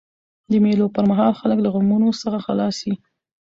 [0.51, 2.95] د مېلو پر مهال خلک له غمونو څخه خلاص يي.